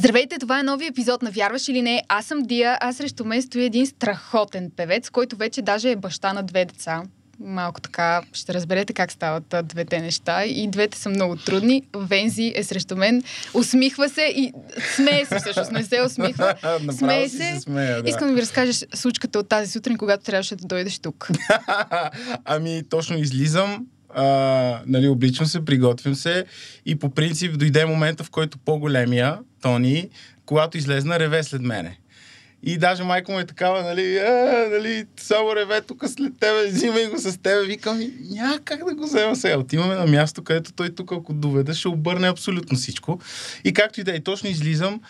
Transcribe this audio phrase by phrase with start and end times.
[0.00, 2.02] Здравейте, това е нови епизод на Вярваш или не?
[2.08, 6.32] Аз съм Дия, а срещу мен стои един страхотен певец, който вече даже е баща
[6.32, 7.02] на две деца.
[7.40, 10.44] Малко така ще разберете как стават двете неща.
[10.44, 11.82] И двете са много трудни.
[11.96, 13.22] Вензи е срещу мен,
[13.54, 14.52] усмихва се и
[14.96, 16.54] смее се всъщност, не се усмихва.
[16.92, 17.36] Смее се.
[17.36, 18.10] се смея, да.
[18.10, 21.28] Искам да ви разкажеш случката от тази сутрин, когато трябваше да дойдеш тук.
[22.44, 24.24] ами, точно излизам, а,
[24.86, 26.44] нали, обличам се, приготвям се
[26.86, 30.08] и по принцип дойде момента, в който по-големия, Тони,
[30.46, 31.98] когато излезна, реве след мене.
[32.62, 37.06] И даже майка му е такава, нали, а, нали, само реве тук след тебе, взимай
[37.06, 37.66] го с тебе.
[37.66, 39.58] Викам, «И няма как да го взема сега.
[39.58, 43.20] Отиваме на място, където той тук, ако доведе, ще обърне абсолютно всичко.
[43.64, 45.00] И както и да е, точно излизам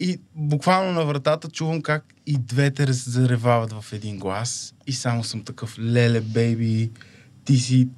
[0.00, 4.74] и буквално на вратата чувам как и двете заревават в един глас.
[4.86, 6.90] И само съм такъв, леле, бейби,
[7.44, 7.88] ти си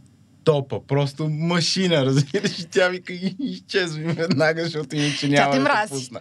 [0.44, 3.64] топа, просто машина, разбираш, и тя вика и
[3.96, 6.20] веднага, защото иначе няма те да те пусна.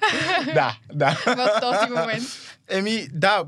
[0.54, 1.10] Да, да.
[1.26, 2.24] в този момент.
[2.72, 3.44] Еми, да,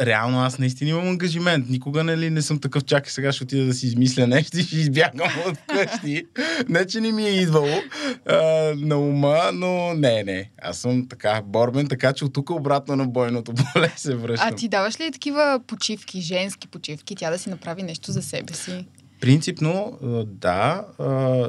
[0.00, 1.68] реално аз наистина имам ангажимент.
[1.68, 4.76] Никога нали, не съм такъв, чакай сега ще отида да си измисля нещо и ще
[4.76, 6.26] избягам от къщи.
[6.68, 7.82] не, че не ми е идвало
[8.26, 8.36] а,
[8.76, 10.50] на ума, но не, не.
[10.62, 14.48] Аз съм така борбен, така че от тук обратно на бойното поле се връщам.
[14.52, 18.54] А ти даваш ли такива почивки, женски почивки, тя да си направи нещо за себе
[18.54, 18.84] си?
[19.20, 20.84] Принципно, да.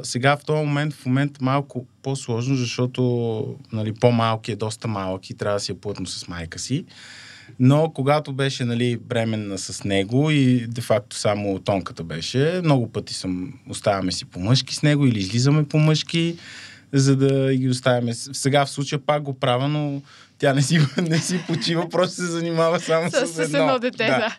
[0.02, 5.34] Сега в този момент, в момент малко по-сложно, защото нали, по-малки е доста малък и
[5.34, 6.84] трябва да си е плътно с майка си.
[7.60, 13.52] Но когато беше нали, бременна с него и де-факто само тонката беше, много пъти съм,
[13.68, 16.36] оставяме си по мъжки с него или излизаме по мъжки,
[16.92, 18.14] за да ги оставяме.
[18.14, 20.02] Сега в случая пак го правя, но
[20.38, 24.06] тя не си, не си почива, просто се занимава само С, с, с едно дете,
[24.06, 24.36] да.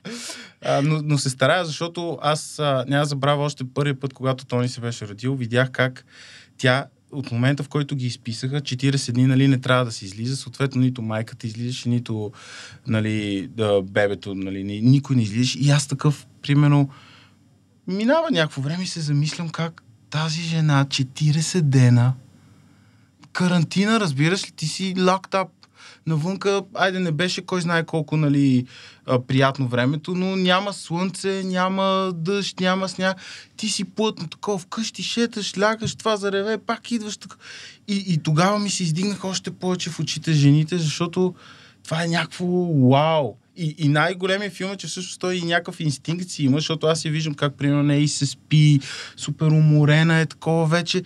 [0.61, 4.45] а, но, но се старая, защото аз а, няма да забравя още първият път, когато
[4.45, 6.05] Тони се беше родил, видях как
[6.57, 10.37] тя от момента, в който ги изписаха, 40 дни нали, не трябва да се излиза,
[10.37, 12.31] съответно нито майката излизаше, нито
[12.87, 15.59] нали, да, бебето, нали, ни- никой не излизаше.
[15.59, 16.89] И аз такъв, примерно,
[17.87, 22.13] минава някакво време и се замислям как тази жена 40 дена
[23.39, 25.47] карантина, разбираш ли, ти си лактап
[26.07, 28.65] навънка, айде не беше кой знае колко, нали,
[29.27, 33.17] приятно времето, но няма слънце, няма дъжд, няма сняг.
[33.57, 37.35] Ти си плътно такова, вкъщи шеташ, лягаш, това зареве, пак идваш така.
[37.87, 41.35] И, и тогава ми се издигнаха още повече в очите жените, защото
[41.83, 42.45] това е някакво
[42.89, 43.35] вау.
[43.57, 47.01] И, и най-големият филм е, че всъщност той и някакъв инстинкт си има, защото аз
[47.01, 48.79] си виждам как, примерно, не и се спи,
[49.17, 51.03] супер уморена е такова вече.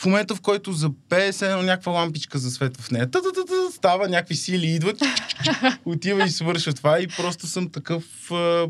[0.00, 3.10] В момента, в който запее, се едно някаква лампичка засветва в нея.
[3.10, 5.02] Та-та-та-та, става, някакви сили идват,
[5.84, 8.66] отива и свършва това и просто съм такъв а,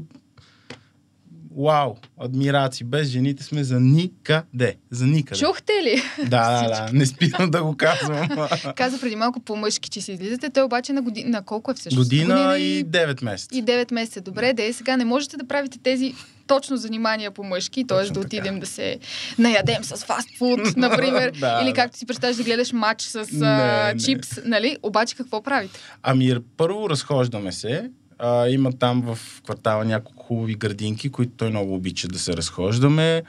[1.56, 2.86] Вау, адмирации.
[2.86, 4.76] Без жените сме за никъде.
[4.90, 5.40] За никъде.
[5.40, 6.02] Чухте ли?
[6.18, 6.92] Да, да, да.
[6.92, 8.28] Не спирам да го казвам.
[8.76, 10.50] Каза преди малко по-мъжки, че се излизате.
[10.50, 11.30] Той обаче на година...
[11.30, 12.10] На колко е всъщност?
[12.10, 12.78] Година и...
[12.78, 13.58] и 9 месеца.
[13.58, 14.20] и 9 месеца.
[14.20, 16.14] Добре, де, сега не можете да правите тези
[16.50, 17.98] точно занимания по мъжки, т.е.
[17.98, 18.20] Да така.
[18.20, 18.98] отидем да се
[19.38, 23.92] наядем с фастфуд, например, Да, или както си представяш да гледаш матч с Не, а,
[23.94, 24.00] не.
[24.00, 24.76] чипс, нали?
[24.82, 25.80] Обаче какво правите?
[26.02, 27.90] Ами, първо разхождаме се.
[28.18, 33.22] А, има там в квартала няколко хубави градинки, които той много обича да се разхождаме.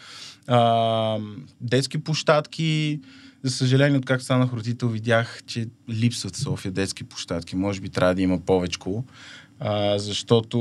[0.48, 1.18] А,
[1.62, 3.00] детски площадки.
[3.44, 7.56] За съжаление, откакто станах родител, видях, че липсват в София детски площадки.
[7.56, 9.06] Може би трябва да има повечко.
[9.64, 10.58] А, защото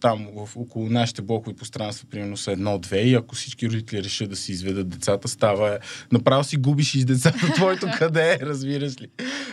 [0.00, 4.36] там в, около нашите блокови пространства примерно са едно-две и ако всички родители решат да
[4.36, 5.78] си изведат децата, става
[6.12, 9.08] направо си губиш из децата твоето къде е, разбираш ли.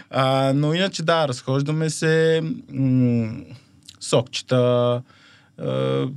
[0.09, 2.41] А, но иначе да, разхождаме се
[2.73, 3.43] м-
[3.99, 5.01] сокчета,
[5.57, 6.07] а,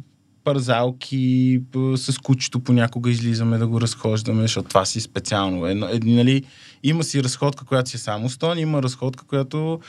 [0.45, 1.61] парзалки,
[1.97, 5.67] с кучето понякога излизаме да го разхождаме, защото това си специално.
[5.67, 6.45] Едно, е, нали,
[6.83, 9.81] има си разходка, която си е само с Тони, има разходка, която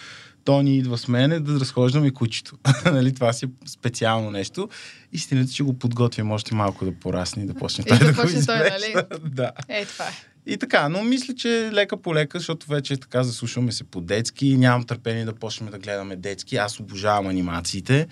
[0.43, 2.57] Тони идва с мене да разхождаме кучето.
[2.85, 4.69] нали, това си е специално нещо.
[5.13, 8.13] Истината, че го подготвям още малко да порасне и да почне И той да да,
[8.13, 9.05] го той, извежда.
[9.25, 9.51] да.
[9.67, 10.11] Е, това е.
[10.45, 14.57] И така, но мисля, че лека по лека, защото вече така заслушваме се по детски,
[14.57, 18.07] нямам търпение да почнем да гледаме детски, аз обожавам анимациите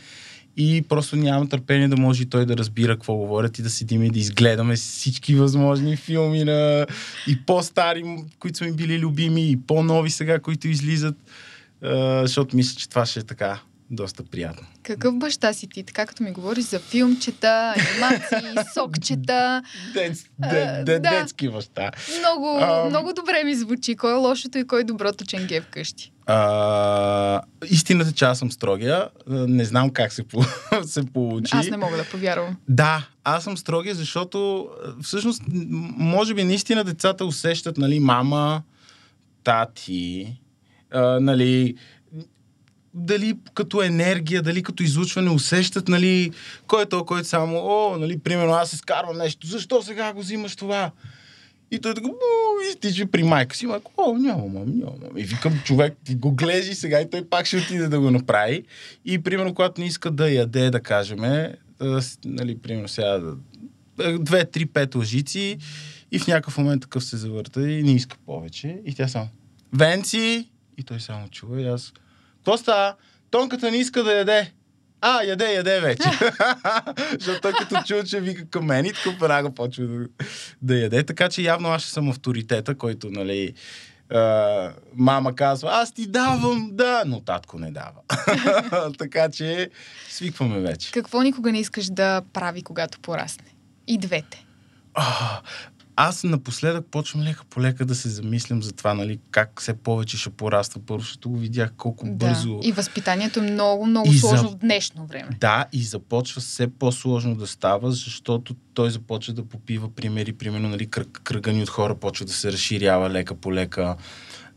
[0.57, 4.03] и просто нямам търпение да може и той да разбира какво говорят и да седим
[4.03, 6.85] и да изгледаме всички възможни филми на
[7.27, 8.03] и по-стари,
[8.39, 11.15] които са ми били любими, и по-нови сега, които излизат,
[11.83, 13.59] а, защото мисля, че това ще е така
[13.91, 14.67] доста приятно.
[14.83, 15.83] Какъв баща си ти?
[15.83, 19.63] Така като ми говориш за филмчета, анимации, сокчета.
[19.93, 21.09] Дец, А, де, де, да.
[21.09, 21.91] детски баща.
[22.19, 22.87] Много, Ам.
[22.89, 23.95] много добре ми звучи.
[23.95, 26.11] Кой е лошото и кой е доброто ченге вкъщи?
[26.25, 29.09] А, истината, че аз съм строгия.
[29.29, 30.43] А, Не знам как се, по,
[30.83, 31.51] се получи.
[31.55, 32.55] Аз не мога да повярвам.
[32.67, 35.41] Да, аз съм строгия, защото а, всъщност,
[35.97, 38.61] може би наистина децата усещат, нали, мама,
[39.43, 40.39] тати,
[40.91, 41.75] а, нали,
[42.93, 46.31] дали като енергия, дали като излучване усещат, нали,
[46.67, 50.19] кой е то, който само, о, нали, примерно аз се скарвам нещо, защо сега го
[50.19, 50.91] взимаш това?
[51.71, 52.07] И той така,
[52.69, 54.93] и стича при майка си, майка, о, няма, мам, няма.
[55.17, 58.63] И викам, човек, ти го глежи сега и той пак ще отиде да го направи.
[59.05, 61.19] И примерно, когато не иска да яде, да кажем,
[61.79, 63.21] да, нали, примерно сега,
[64.19, 65.57] две, три, пет лъжици
[66.11, 68.81] и в някакъв момент такъв се завърта и не иска повече.
[68.85, 69.27] И тя само,
[69.73, 70.49] Венци!
[70.79, 71.93] И той само чува и аз,
[72.35, 72.95] какво става?
[73.31, 74.51] Тонката не иска да яде.
[75.01, 76.09] А, яде, яде вече.
[77.19, 80.07] Защото той като чува, че вика към мен и така веднага почва да,
[80.61, 81.03] да яде.
[81.03, 83.53] Така че явно аз ще съм авторитета, който, нали,
[84.13, 88.01] Uh, мама казва, аз ти давам, да, но татко не дава.
[88.97, 89.69] така че
[90.09, 90.91] свикваме вече.
[90.91, 93.45] Какво никога не искаш да прави, когато порасне?
[93.87, 94.45] И двете.
[94.95, 95.39] Uh,
[96.01, 100.17] аз напоследък почвам лека по лека да се замислям за това, нали, как все повече
[100.17, 100.81] ще пораства.
[100.87, 102.11] Първо, защото го видях колко Да.
[102.11, 102.59] бързо.
[102.63, 105.29] И възпитанието е много, много И сложно за- в днешно време.
[105.39, 110.85] Да, и започва все по-сложно да става, защото той започва да попива примери, примерно, нали,
[110.87, 113.95] кръг, кръга ни от хора почва да се разширява лека по лека.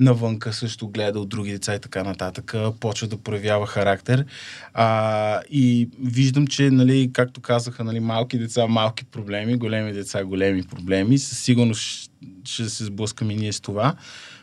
[0.03, 4.25] Навънка също гледа от други деца и така нататък, почва да проявява характер.
[4.75, 10.63] А, и виждам, че, нали, както казаха, нали, малки деца, малки проблеми, големи деца, големи
[10.63, 11.19] проблеми.
[11.19, 12.11] Със сигурност
[12.45, 13.95] ще, се сблъскам и ние с това.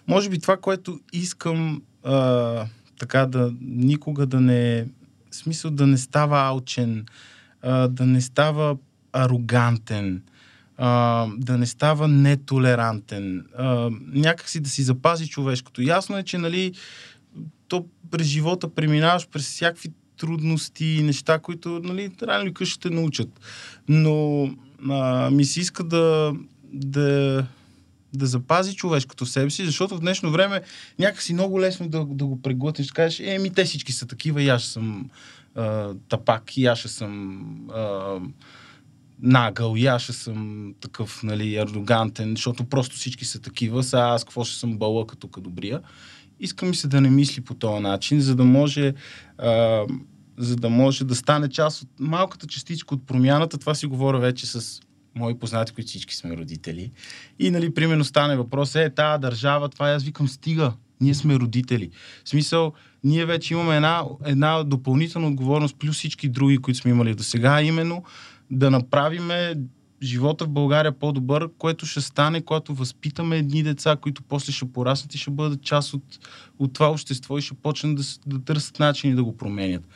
[0.07, 2.65] Може би това, което искам а,
[2.99, 4.85] така да никога да не
[5.31, 7.05] смисъл да не става алчен,
[7.61, 8.77] а, да не става
[9.13, 10.21] арогантен,
[10.79, 15.81] а, да не става нетолерантен, а, някакси да си запази човешкото.
[15.81, 16.73] Ясно е, че нали,
[17.67, 22.89] то през живота преминаваш през всякакви трудности и неща, които нали, рано или късно ще
[22.89, 23.29] научат.
[23.87, 24.43] Но
[24.89, 26.33] а, ми се иска да,
[26.73, 27.45] да,
[28.13, 30.61] да запази човешкото в себе си, защото в днешно време
[30.99, 32.87] някакси много лесно да, да го преглътнеш.
[32.87, 35.09] Да кажеш, е, ми те всички са такива, и аз съм
[35.55, 37.41] а, тапак, и аз съм
[37.73, 38.15] а,
[39.21, 44.23] нагъл, и аз ще съм такъв, нали, арогантен, защото просто всички са такива, сега аз
[44.23, 45.81] какво ще съм бала като добрия.
[46.39, 48.93] Иска ми се да не мисли по този начин, за да може
[49.37, 49.83] а,
[50.37, 53.57] за да може да стане част от малката частичка от промяната.
[53.57, 54.81] Това си говоря вече с
[55.15, 56.91] мои познати, които всички сме родители.
[57.39, 61.35] И, нали, примерно стане въпрос, е, тази държава, това и аз викам, стига, ние сме
[61.35, 61.89] родители.
[62.25, 62.73] В смисъл,
[63.03, 67.61] ние вече имаме една, една допълнителна отговорност, плюс всички други, които сме имали до сега,
[67.61, 68.03] именно
[68.51, 69.55] да направиме
[70.01, 75.15] живота в България по-добър, което ще стане, когато възпитаме едни деца, които после ще пораснат
[75.15, 76.03] и ще бъдат част от,
[76.59, 79.87] от това общество и ще почнат да, да търсят начини да го променят.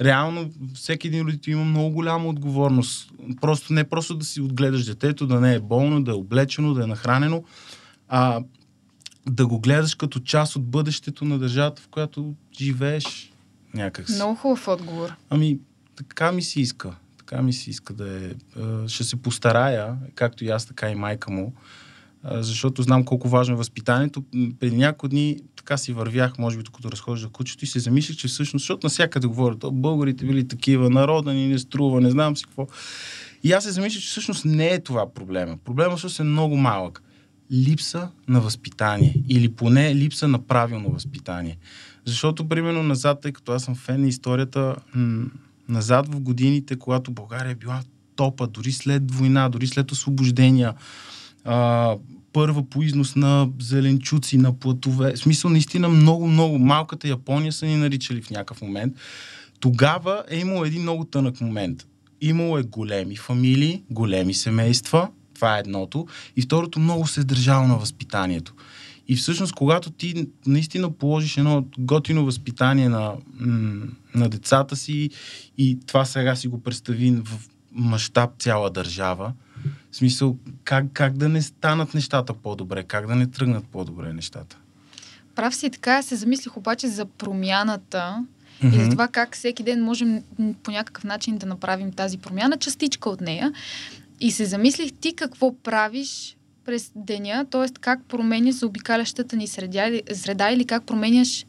[0.00, 3.12] Реално, всеки един родител има много голяма отговорност.
[3.40, 6.84] Просто не просто да си отгледаш детето, да не е болно, да е облечено, да
[6.84, 7.44] е нахранено,
[8.08, 8.42] а
[9.26, 13.32] да го гледаш като част от бъдещето на държавата, в която живееш
[13.74, 14.14] някак си.
[14.14, 15.14] Много хубав отговор.
[15.30, 15.58] Ами,
[15.96, 16.96] така ми се иска.
[17.32, 18.30] Така ми се иска да е.
[18.88, 21.54] Ще се постарая, както и аз, така и майка му,
[22.24, 24.24] защото знам колко важно е възпитанието.
[24.60, 28.28] Преди няколко дни така си вървях, може би, докато разхожда кучето и се замислих, че
[28.28, 32.44] всъщност, защото навсякъде говорят, «О, българите били такива, народа ни не струва, не знам си
[32.44, 32.66] какво.
[33.42, 35.56] И аз се замислих, че всъщност не е това проблема.
[35.64, 37.02] Проблема всъщност е много малък.
[37.52, 39.14] Липса на възпитание.
[39.28, 41.58] Или поне липса на правилно възпитание.
[42.04, 44.76] Защото, примерно, назад, тъй като аз съм фен на историята,
[45.68, 47.82] назад в годините, когато България е била
[48.16, 50.74] топа, дори след война, дори след освобождения,
[51.44, 51.96] а,
[52.32, 55.12] първа по износ на зеленчуци, на платове.
[55.12, 56.58] В смисъл, наистина много, много.
[56.58, 58.94] Малката Япония са ни наричали в някакъв момент.
[59.60, 61.86] Тогава е имало един много тънък момент.
[62.20, 66.06] Имало е големи фамилии, големи семейства, това е едното.
[66.36, 68.54] И второто, много се е държало на възпитанието.
[69.12, 73.14] И всъщност, когато ти наистина положиш едно готино възпитание на,
[74.14, 75.10] на децата си
[75.58, 79.32] и това сега си го представи в мащаб цяла държава,
[79.90, 84.58] в смисъл, как, как да не станат нещата по-добре, как да не тръгнат по-добре нещата.
[85.34, 88.26] Прав си така, се замислих обаче за промяната
[88.62, 90.22] и за това как всеки ден можем
[90.62, 93.52] по някакъв начин да направим тази промяна, частичка от нея.
[94.20, 97.66] И се замислих ти какво правиш през деня, т.е.
[97.80, 101.46] как променяш заобикалящата ни среда, среда или как променяш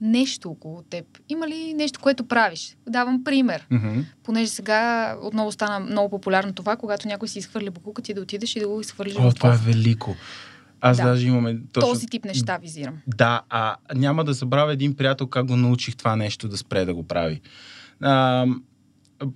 [0.00, 1.04] нещо около теб.
[1.28, 2.76] Има ли нещо, което правиш?
[2.88, 3.66] Давам пример.
[3.70, 4.00] Мгм.
[4.22, 8.56] Понеже сега отново стана много популярно това, когато някой си изхвърли буклука, ти да отидеш
[8.56, 10.16] и да го изхвърлиш О, това е велико.
[10.80, 11.04] Аз Да.
[11.04, 11.88] даже имаме точно...
[11.88, 12.98] Този тип неща визирам.
[13.06, 16.94] Да, а няма да забравя един приятел как го научих това нещо да спре да
[16.94, 17.40] го прави.
[18.02, 18.46] А,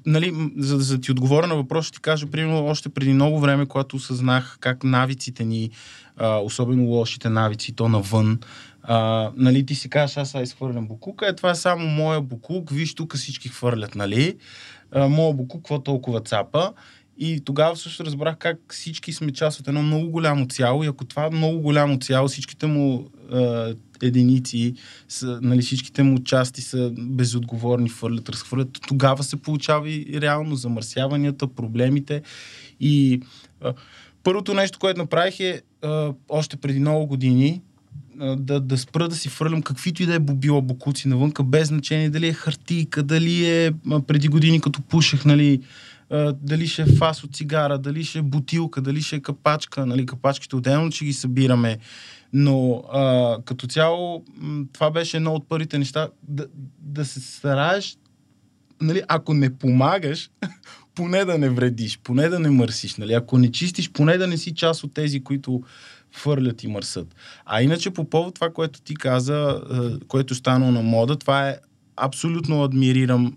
[0.06, 3.66] нали, за, да ти отговоря на въпрос, ще ти кажа, примерно, още преди много време,
[3.66, 5.70] когато осъзнах как навиците ни,
[6.16, 8.38] а, особено лошите навици, то навън,
[8.82, 12.70] А, нали, ти си кажеш, аз сега изхвърлям букука, е това е само моя букук,
[12.70, 14.36] виж тук всички хвърлят, нали?
[14.92, 16.72] А, моя букук, какво толкова цапа?
[17.18, 21.04] И тогава също разбрах как всички сме част от едно много голямо цяло и ако
[21.04, 24.74] това много голямо цяло, всичките му е, единици,
[25.08, 31.46] са, нали, всичките му части са безотговорни, фърлят, разхвърлят, тогава се получава и реално замърсяванията,
[31.46, 32.22] проблемите.
[32.80, 33.20] И
[33.64, 33.68] е,
[34.22, 37.62] първото нещо, което направих е е още преди много години
[38.36, 42.10] да, да спра да си фърлям каквито и да е бобила бокуци навънка, без значение
[42.10, 43.72] дали е хартийка, дали е
[44.06, 45.60] преди години като пушех, нали,
[46.40, 50.06] дали ще е фас от цигара, дали ще е бутилка, дали ще е капачка, нали,
[50.06, 51.78] капачките отделно ще ги събираме.
[52.32, 54.24] Но а, като цяло
[54.72, 56.46] това беше едно от първите неща, да,
[56.78, 57.96] да се стараеш,
[58.80, 60.30] нали, ако не помагаш,
[60.94, 62.96] поне да не вредиш, поне да не мърсиш.
[62.96, 63.12] Нали?
[63.12, 65.62] Ако не чистиш, поне да не си част от тези, които
[66.12, 67.14] фърлят и мърсат.
[67.46, 69.62] А иначе по повод това, което ти каза,
[70.08, 71.58] което стана на мода, това е
[71.96, 73.36] абсолютно адмирирам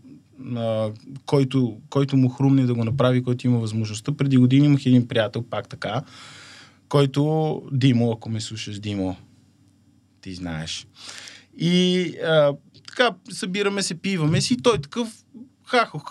[0.55, 0.91] а,
[1.25, 4.11] който, който му хрумне да го направи, който има възможността.
[4.11, 6.01] Преди години имах един приятел, пак така,
[6.89, 9.15] който, Димо, ако ме слушаш, Димо,
[10.21, 10.87] ти знаеш.
[11.57, 12.53] И а,
[12.87, 15.25] така, събираме се, пиваме си, той такъв
[15.65, 16.01] хахо,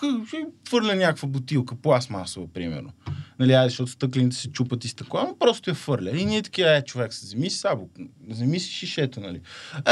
[0.67, 2.89] хвърля някаква бутилка, пластмасова, примерно.
[3.39, 6.11] Нали, айде, защото стъклените се чупат и стъкла, но просто я фърля.
[6.17, 7.89] И ние такива, е, човек, се вземи си сабо,
[8.29, 9.41] вземи си шишето, нали.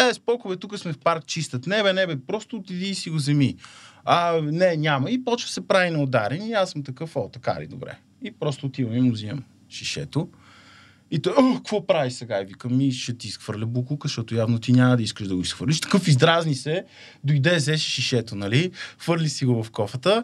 [0.10, 1.68] Е, споко, бе, тук сме в парк чистат.
[1.68, 3.56] Не, бе, не, бе, просто отиди и си го вземи.
[4.06, 5.12] А, не, няма.
[5.12, 6.48] И почва се прави на ударен.
[6.48, 7.98] И аз съм такъв, о, така ли, добре.
[8.24, 10.30] И просто отивам и му взимам шишето.
[11.12, 12.42] И той, какво прави сега?
[12.42, 15.42] И викам, ми ще ти изхвърля букука, защото явно ти няма да искаш да го
[15.42, 15.80] изхвърлиш.
[15.80, 16.86] Такъв издразни се,
[17.24, 18.72] дойде, взеше шишето, нали?
[18.98, 20.24] Хвърли си го в кофата.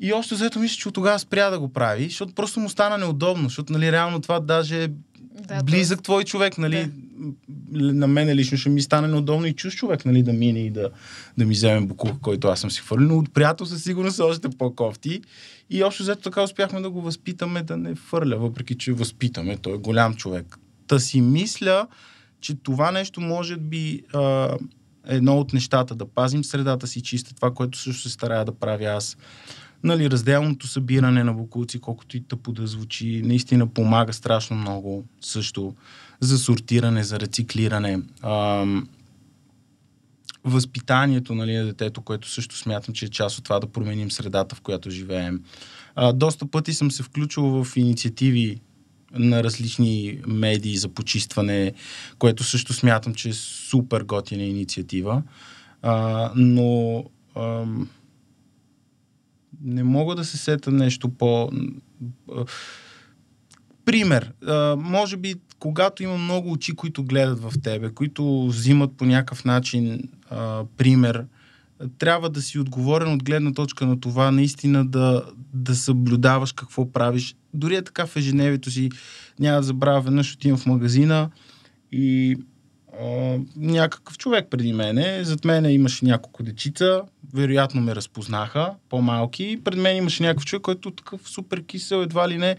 [0.00, 2.98] И още взето мисля, че от тогава спря да го прави, защото просто му стана
[2.98, 4.88] неудобно, защото нали, реално това даже
[5.48, 6.02] да, близък то...
[6.02, 7.92] твой човек, нали, да.
[7.92, 10.90] на мен лично ще ми стане неудобно и чуж човек, нали, да мине и да,
[11.38, 14.24] да ми вземе букука, който аз съм си хвърлил, но от приятел със сигурност са
[14.24, 15.20] още по-кофти.
[15.70, 19.74] И общо взето така успяхме да го възпитаме да не фърля, въпреки че възпитаме, той
[19.74, 20.58] е голям човек.
[20.86, 21.86] Та си мисля,
[22.40, 24.56] че това нещо може би а,
[25.06, 28.84] едно от нещата, да пазим средата си чиста, това, което също се старая да правя
[28.84, 29.16] аз
[29.84, 35.74] нали, разделното събиране на бокуци, колкото и тъпо да звучи, наистина помага страшно много също
[36.20, 38.00] за сортиране, за рециклиране.
[38.22, 38.88] Ам,
[40.44, 44.54] възпитанието нали, на детето, което също смятам, че е част от това да променим средата,
[44.54, 45.42] в която живеем.
[45.94, 48.60] А, доста пъти съм се включил в инициативи
[49.14, 51.72] на различни медии за почистване,
[52.18, 55.22] което също смятам, че е супер готина инициатива.
[55.82, 57.04] А, но
[57.36, 57.88] ам,
[59.64, 61.50] не мога да се сета нещо по...
[63.84, 64.32] Пример.
[64.76, 70.02] Може би, когато има много очи, които гледат в тебе, които взимат по някакъв начин
[70.76, 71.24] пример,
[71.98, 77.36] трябва да си отговорен от гледна точка на това, наистина да, да съблюдаваш какво правиш.
[77.54, 78.90] Дори е така в ежедневието си,
[79.38, 81.30] няма да забравя, веднъж отивам в магазина
[81.92, 82.36] и
[83.56, 87.02] някакъв човек преди мене, зад мене имаше няколко дечица,
[87.34, 89.60] вероятно ме разпознаха, по-малки.
[89.64, 92.56] Пред мен имаше някакъв човек, който такъв супер кисел, едва ли не,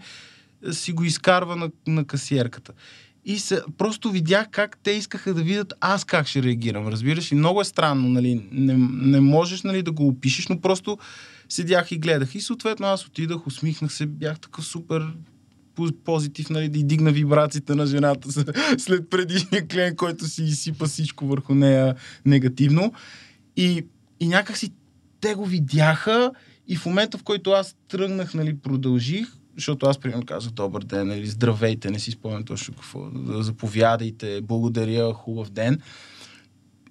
[0.72, 2.72] си го изкарва на, на касиерката.
[3.24, 6.88] И се, просто видях как те искаха да видят аз как ще реагирам.
[6.88, 7.32] Разбираш?
[7.32, 8.48] И много е странно, нали?
[8.52, 10.98] Не, не можеш нали, да го опишеш, но просто
[11.48, 12.34] седях и гледах.
[12.34, 15.12] И съответно аз отидах, усмихнах се, бях такъв супер
[16.04, 18.28] позитив, нали, да дигна вибрациите на жената
[18.78, 22.92] след предишния клиент, който си изсипа всичко върху нея негативно.
[23.56, 23.84] И
[24.20, 24.72] и някакси
[25.20, 26.32] те го видяха
[26.68, 31.08] и в момента, в който аз тръгнах, нали, продължих, защото аз примерно казах добър ден,
[31.08, 33.10] нали, здравейте, не си спомням точно какво,
[33.42, 35.80] заповядайте, благодаря, хубав ден.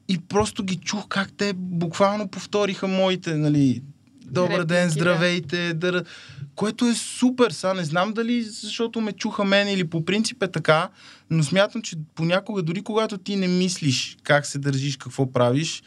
[0.08, 3.82] И просто ги чух как те буквално повториха моите, нали,
[4.26, 6.04] добър ден, здравейте, да.
[6.56, 7.52] което е супер.
[7.52, 10.90] Са не знам дали защото ме чуха мен или по принцип е така,
[11.30, 15.84] но смятам, че понякога, дори когато ти не мислиш как се държиш, какво правиш,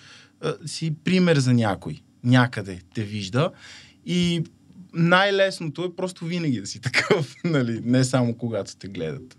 [0.67, 2.01] си пример за някой.
[2.25, 3.51] Някъде те вижда.
[4.07, 4.45] И
[4.95, 7.81] най-лесното е просто винаги да си такъв, нали?
[7.85, 9.37] не само когато те гледат.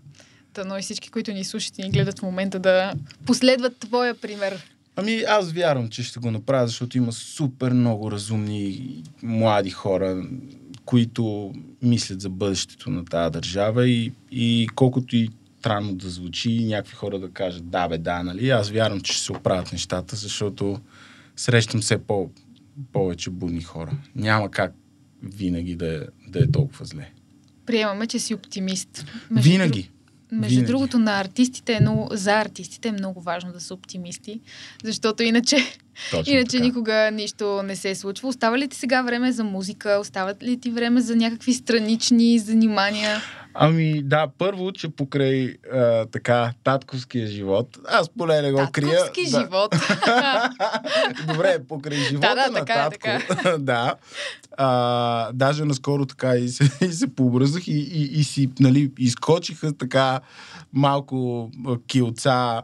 [0.52, 2.92] Та, но и всички, които ни слушат и ни гледат в момента да
[3.26, 4.64] последват твоя пример.
[5.00, 10.22] Ами аз вярвам, че ще го направя, защото има супер много разумни млади хора,
[10.84, 11.52] които
[11.82, 15.28] мислят за бъдещето на тази държава и, и колкото и
[15.60, 18.50] странно да звучи, някакви хора да кажат да бе, да, нали?
[18.50, 20.80] Аз вярвам, че ще се оправят нещата, защото
[21.36, 22.30] срещам все по,
[22.92, 23.90] повече будни хора.
[24.14, 24.74] Няма как
[25.22, 27.10] винаги да да е толкова зле.
[27.66, 29.04] Приемаме, че си оптимист.
[29.30, 29.90] Винаги.
[30.32, 30.66] Между Винаги.
[30.66, 34.40] другото, на артистите е много, за артистите е много важно да са оптимисти,
[34.84, 35.56] защото иначе,
[36.10, 36.64] Точно иначе така.
[36.64, 38.28] никога нищо не се случва.
[38.28, 39.98] Остава ли ти сега време за музика?
[40.00, 43.20] Остава ли ти време за някакви странични занимания?
[43.60, 48.90] Ами да, първо, че покрай а, така татковския живот, аз поне не го крия.
[48.90, 49.40] Татковски да.
[49.40, 49.74] живот.
[51.26, 53.58] Добре, покрай живота Да, да, на така е, татко.
[53.58, 53.94] да.
[54.56, 59.72] А, даже наскоро така и се, и се пообръзнах и, и, и си, нали, изкочиха
[59.72, 60.20] така
[60.72, 61.50] малко
[61.86, 62.62] килца.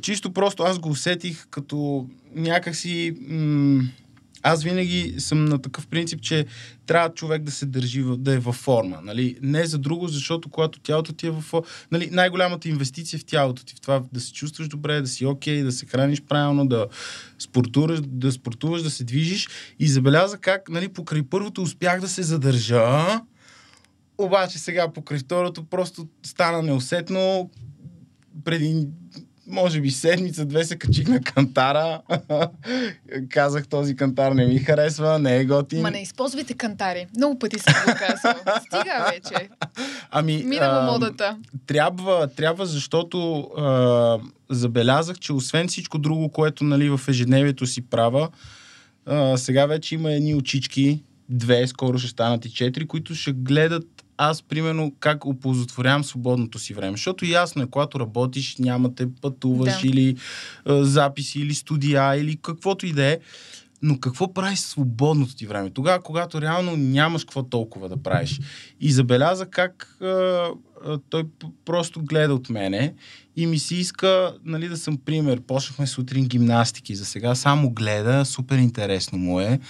[0.00, 3.16] Чисто просто аз го усетих като някакси...
[3.28, 3.82] М-
[4.42, 6.46] аз винаги съм на такъв принцип, че
[6.86, 8.98] трябва човек да се държи, да е във форма.
[9.02, 9.38] Нали?
[9.42, 11.66] Не за друго, защото когато тялото ти е във форма...
[11.90, 15.62] Нали, най-голямата инвестиция в тялото ти, в това да се чувстваш добре, да си окей,
[15.62, 16.86] да се храниш правилно, да
[17.38, 19.48] спортуваш, да спортуваш, да се движиш.
[19.78, 23.20] И забеляза как нали, покрай първото успях да се задържа,
[24.18, 27.50] обаче сега покрай второто просто стана неусетно.
[28.44, 28.86] Преди
[29.46, 32.00] може би седмица-две се качих на кантара.
[33.30, 35.82] Казах, този кантар не ми харесва, не е готин.
[35.82, 37.06] Ма не използвайте кантари.
[37.16, 38.34] Много пъти съм го казвал.
[38.66, 39.48] Стига вече.
[40.10, 41.36] Ами, Минало а, модата.
[41.66, 44.18] трябва, трябва, защото а,
[44.50, 48.28] забелязах, че освен всичко друго, което нали, в ежедневието си правя,
[49.06, 53.86] а, сега вече има едни очички, две, скоро ще станат и четири, които ще гледат
[54.16, 56.96] аз, примерно, как оползотворявам свободното си време.
[56.96, 59.88] Защото ясно е, когато работиш, нямате пътуваш Да.
[59.88, 60.16] или
[60.64, 63.18] а, записи, или студия, или каквото и да е.
[63.82, 65.70] Но какво правиш свободното ти време?
[65.70, 68.40] Тогава, когато реално нямаш какво толкова да правиш.
[68.80, 70.46] И забеляза как а,
[71.10, 71.24] той
[71.64, 72.94] просто гледа от мене
[73.36, 75.40] и ми се иска нали, да съм пример.
[75.40, 76.94] Почнахме сутрин гимнастики.
[76.94, 79.60] За сега само гледа, супер интересно му е.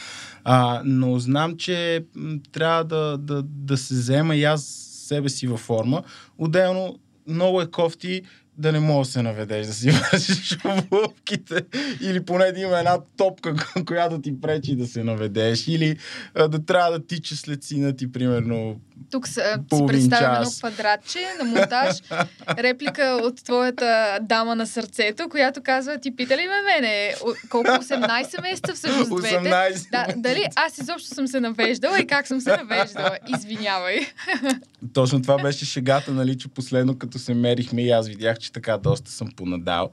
[0.45, 2.04] А, но знам, че
[2.52, 4.64] трябва да, да, да се взема и аз
[5.09, 6.02] себе си във форма.
[6.38, 8.23] Отделно много е кофти
[8.59, 11.64] да не можеш да се наведеш, да си вършиш обувките
[12.00, 13.54] или поне да има една топка,
[13.87, 15.97] която ти пречи да се наведеш или
[16.34, 18.80] да трябва да тичаш след сина ти, примерно.
[19.10, 21.97] Тук са, си представям едно квадратче на монтаж,
[22.58, 27.15] реплика от твоята дама на сърцето, която казва, ти пита ли ме мене,
[27.49, 29.36] колко 18 месеца всъщност двете?
[29.36, 33.19] 18 Да, дали аз изобщо съм се навеждала и как съм се навеждала?
[33.38, 33.99] Извинявай.
[34.95, 38.78] Точно това беше шегата, нали, че последно като се мерихме и аз видях, че така
[38.78, 39.91] доста съм понадал.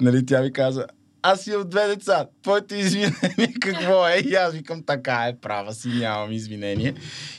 [0.00, 0.86] Нали, тя ми каза,
[1.22, 4.18] аз имам две деца, твоето извинение какво е?
[4.18, 6.94] И аз викам, така е, права си, нямам извинение.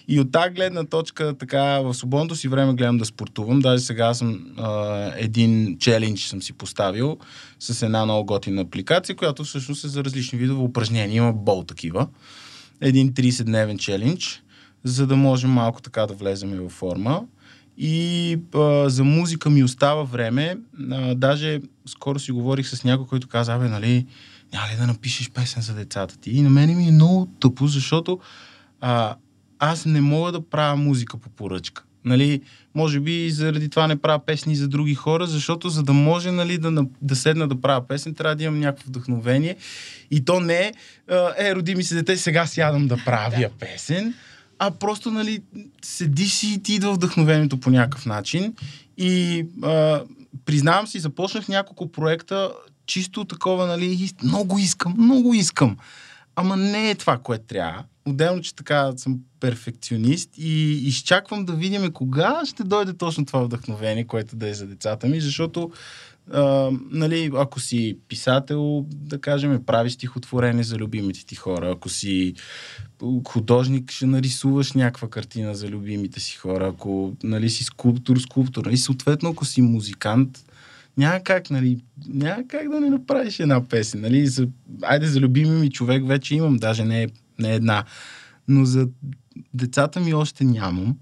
[0.08, 3.60] И от тази гледна точка, така, в свободното си време гледам да спортувам.
[3.60, 7.18] Даже сега съм а, един челендж съм си поставил
[7.60, 11.18] с една много готина апликация, която всъщност е за различни видове упражнения.
[11.18, 12.08] Има бол такива.
[12.82, 14.44] Един 30-дневен челендж,
[14.84, 17.24] за да можем малко така да влезем във форма.
[17.78, 20.58] И а, за музика ми остава време.
[20.92, 24.06] А, даже скоро си говорих с някой, който каза, абе, нали,
[24.54, 26.32] няма ли да напишеш песен за децата ти?
[26.32, 28.20] И на мен ми е много тъпо, защото
[28.82, 29.16] а,
[29.60, 31.84] аз не мога да правя музика по поръчка.
[32.06, 32.42] Нали,
[32.76, 36.58] може би заради това не правя песни за други хора, защото за да може нали,
[36.58, 39.56] да, да седна да правя песен, трябва да имам някакво вдъхновение.
[40.12, 40.72] И то не е,
[41.38, 43.50] е, роди ми се дете, сега сядам да правя Да.
[43.60, 44.14] песен,
[44.68, 45.42] а просто, нали,
[45.82, 48.54] седиш си и ти идва вдъхновението по някакъв начин.
[48.98, 50.02] И а,
[50.46, 52.52] признавам си, започнах няколко проекта,
[52.86, 55.78] чисто такова, нали, много искам, много искам.
[56.36, 57.84] Ама не е това, което трябва.
[58.06, 64.08] Отделно, че така съм перфекционист и изчаквам да видим кога ще дойде точно това вдъхновение,
[64.08, 65.72] което да е за децата ми, защото
[66.32, 71.72] а, нали, ако си писател, да кажем, правиш стихотворение за любимите ти хора.
[71.72, 72.34] Ако си
[73.28, 76.68] художник, ще нарисуваш някаква картина за любимите си хора.
[76.68, 78.66] Ако нали, си скулптор, скулптор.
[78.66, 80.46] И съответно, ако си музикант,
[80.98, 84.02] няма как, нали, няма как да не направиш една песен.
[84.02, 84.28] Нали?
[84.28, 84.48] За,
[84.82, 87.08] айде, за любими ми човек вече имам, даже не, е-
[87.40, 87.84] не е една.
[88.48, 88.88] Но за
[89.54, 90.98] децата ми още нямам.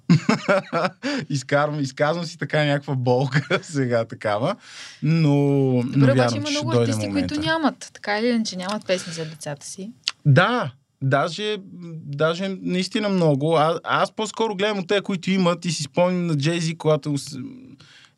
[1.30, 4.56] Изкарвам, изказвам си така някаква болка сега такава,
[5.04, 7.92] но, но Добре, обаче вярвам, има че ще много артисти, които нямат.
[7.94, 9.92] Така или иначе нямат песни за децата си.
[10.26, 11.58] Да, даже,
[12.06, 13.56] даже наистина много.
[13.56, 17.16] А, аз по-скоро гледам от те, които имат и си спомням на Джейзи, когато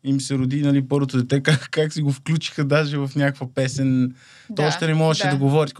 [0.03, 4.15] им се роди нали, първото дете, как, как си го включиха даже в някаква песен.
[4.49, 5.71] Да, То още не можеше да, да говори.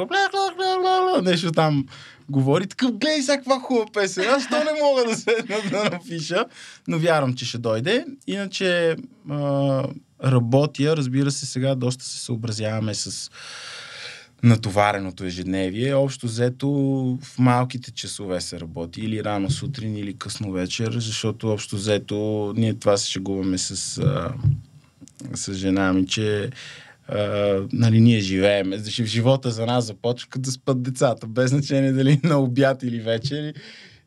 [1.22, 1.86] Нещо там
[2.30, 2.68] говори.
[2.68, 4.30] Такъв, гледай сега каква хубава песен.
[4.30, 6.46] Аз то не мога да седна да напиша,
[6.88, 8.06] но вярвам, че ще дойде.
[8.28, 8.96] Иначе
[9.30, 9.84] а,
[10.24, 13.32] работя, разбира се, сега доста се съобразяваме с
[14.44, 15.94] натовареното ежедневие.
[15.94, 16.70] Общо взето
[17.22, 22.74] в малките часове се работи, или рано сутрин, или късно вечер, защото общо взето ние
[22.74, 24.34] това се шегуваме с, а,
[25.34, 26.50] с жена ми, че
[27.08, 28.72] а, нали, ние живеем.
[28.72, 33.00] В живота за нас започва като да спят децата, без значение дали на обяд или
[33.00, 33.54] вечер.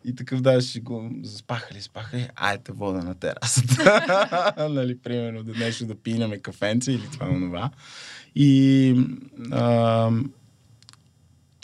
[0.04, 4.68] И такъв даже ще го заспаха ли, спаха ли, айде вода на терасата.
[4.70, 7.70] нали, примерно, да нещо да пинаме кафенце или това онова.
[8.34, 8.94] И
[9.50, 10.10] а,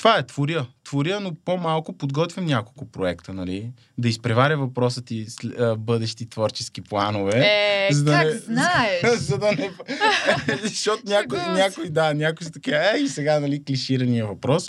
[0.02, 0.66] това е, творя.
[0.84, 3.72] Творя, но по-малко подготвям няколко проекта, нали?
[3.98, 5.26] Да изпреваря въпросът и
[5.78, 7.32] бъдещи творчески планове.
[7.36, 9.02] Е, за да как не, знаеш?
[9.18, 9.70] За, да не...
[10.62, 14.68] Защото някой, някой, да, някой са така, е, и сега, нали, клиширания въпрос.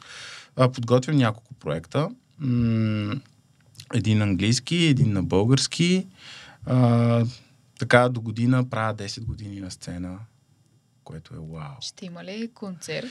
[0.55, 2.09] А, подготвям няколко проекта.
[2.39, 3.15] М-
[3.93, 6.07] един английски, един на български.
[6.65, 7.25] А,
[7.79, 10.19] така до година правя 10 години на сцена
[11.03, 11.75] което е вау.
[11.81, 13.07] Ще има ли концерт?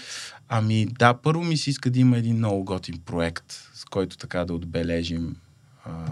[0.48, 4.44] Ами да, първо ми се иска да има един много готин проект, с който така
[4.44, 5.36] да отбележим
[5.84, 6.06] а,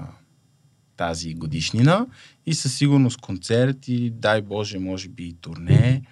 [0.97, 2.07] тази годишнина
[2.47, 6.03] и със сигурност концерт и дай Боже, може би и турне.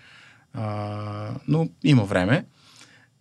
[0.52, 2.46] А, но има време.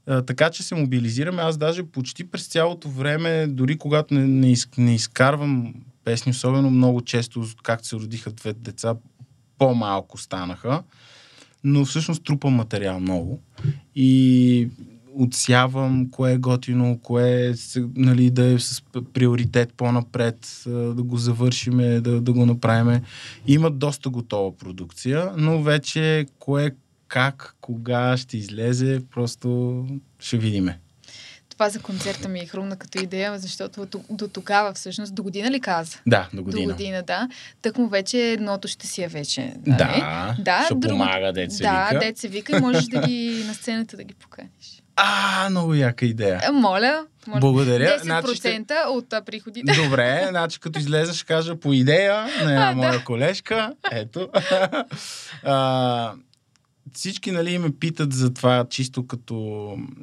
[0.08, 1.42] А, така че се мобилизираме.
[1.42, 6.70] Аз даже почти през цялото време, дори когато не, не, из, не изкарвам песни, особено
[6.70, 8.96] много често, както се родиха две деца,
[9.58, 10.84] по-малко станаха
[11.64, 13.40] но всъщност трупам материал много
[13.96, 14.70] и
[15.14, 17.54] отсявам кое е готино, кое е,
[17.96, 23.02] нали, да е с приоритет по-напред, да го завършиме, да, да го направиме.
[23.48, 26.72] Има доста готова продукция, но вече кое,
[27.08, 29.86] как, кога ще излезе, просто
[30.20, 30.80] ще видиме
[31.58, 35.52] това за концерта ми е хрумна като идея, защото до, до тогава всъщност, до година
[35.52, 35.98] ли каза?
[36.08, 36.68] Да, до година.
[36.68, 37.30] До година, да.
[37.62, 39.54] Так му вече едното ще си е вече.
[39.66, 39.78] Нали?
[39.78, 40.94] Да, да ще друго...
[40.94, 42.00] помага деца да, вика.
[42.00, 44.84] Да, деца вика и можеш да ги на сцената да ги поканиш.
[44.96, 46.42] А, много яка идея.
[46.48, 47.06] Е, моля.
[47.28, 47.40] моля.
[47.40, 48.00] Благодаря.
[48.00, 48.64] 10% значи ще...
[48.88, 49.74] от а, приходите.
[49.84, 53.04] Добре, значи като излеза ще кажа по идея на а, моя да.
[53.04, 53.74] колежка.
[53.92, 54.30] Ето.
[55.44, 56.14] а,
[56.94, 59.36] всички нали, ме питат за това чисто като...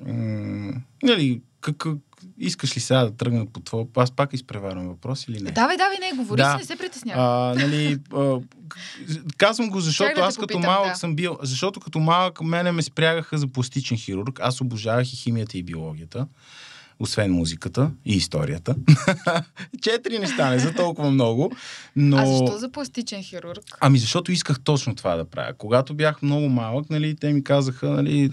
[0.07, 1.87] М- нали, как,
[2.39, 3.87] искаш ли сега да тръгна по твоя...
[3.97, 5.51] Аз пак изпреварвам въпрос или не?
[5.51, 6.51] Давай, давай, не, говори да.
[6.51, 7.55] си, не се притеснявай.
[7.57, 8.41] нали, а,
[9.37, 10.95] казвам го, защото аз като попитам, малък да.
[10.95, 11.39] съм бил...
[11.43, 14.41] Защото като малък мене ме спрягаха за пластичен хирург.
[14.43, 16.27] Аз обожавах и химията и биологията
[16.99, 18.75] освен музиката и историята.
[19.83, 21.53] Четири неща, не за толкова много.
[21.97, 22.17] Но...
[22.17, 23.63] А защо за пластичен хирург?
[23.81, 25.53] Ами защото исках точно това да правя.
[25.59, 28.31] Когато бях много малък, нали, те ми казаха, нали,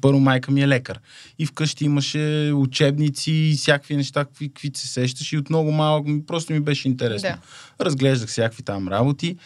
[0.00, 1.00] първо майка ми е лекар.
[1.38, 5.32] И вкъщи имаше учебници и всякакви неща, какви, какви се сещаш.
[5.32, 7.28] И от много малък просто ми беше интересно.
[7.28, 7.84] Да.
[7.84, 9.36] Разглеждах всякакви там работи.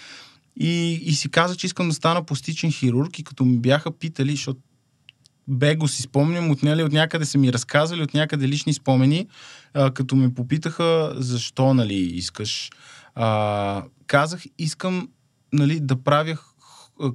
[0.56, 4.30] И, и си каза, че искам да стана пластичен хирург и като ми бяха питали,
[4.30, 4.60] защото
[5.48, 9.26] бего си спомням, от, нали, от някъде са ми разказали, от някъде лични спомени,
[9.74, 12.70] а, като ме попитаха защо нали, искаш.
[13.14, 15.08] А, казах, искам
[15.52, 16.38] нали, да правя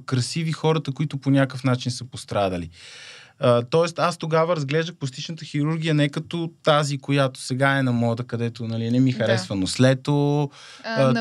[0.06, 2.70] красиви хората, които по някакъв начин са пострадали.
[3.40, 8.24] А, тоест, аз тогава разглеждах пластичната хирургия не като тази, която сега е на мода,
[8.24, 9.60] където нали, не ми харесва да.
[9.60, 10.50] нослето,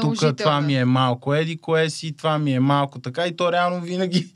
[0.02, 3.52] тук това ми е малко еди кое си, това ми е малко така и то
[3.52, 4.28] реално винаги,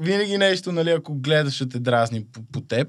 [0.00, 2.88] винаги нещо, нали, ако гледаш, те дразни по, по теб.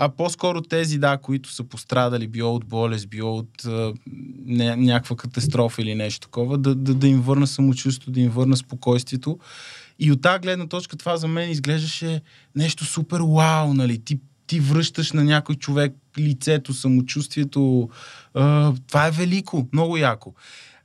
[0.00, 3.92] А по-скоро тези, да, които са пострадали, било от болест, било от а,
[4.46, 8.56] не, някаква катастрофа или нещо такова, да, да, да им върна самочувствието, да им върна
[8.56, 9.38] спокойствието.
[9.98, 12.20] И от тази гледна точка това за мен изглеждаше
[12.54, 14.04] нещо супер вау, нали?
[14.04, 17.88] Ти, ти връщаш на някой човек лицето, самочувствието.
[18.34, 20.34] А, това е велико, много яко.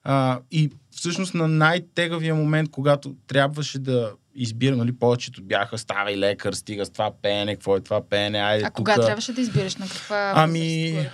[0.03, 6.53] А, и всъщност на най-тегавия момент, когато трябваше да избирам, нали, повечето бяха ставай лекар,
[6.53, 8.93] стига с това пеене, какво е това пеене, айде А тука...
[8.93, 11.09] кога трябваше да избираш на каква Ами,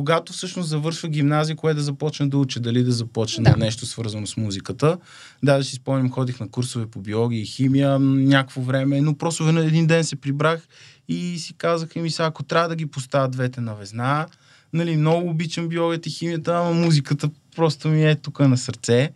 [0.00, 3.56] когато всъщност завършва гимназия, кое да започна да уча, дали да започна да.
[3.56, 4.98] нещо свързано с музиката.
[5.42, 9.86] Даже си спомням, ходих на курсове по биология и химия някакво време, но просто един
[9.86, 10.68] ден се прибрах
[11.08, 14.26] и си казах ми сега, ако трябва да ги поставя двете на везна,
[14.72, 19.10] нали, много обичам биологията и химията, ама музиката просто ми е тук на сърце.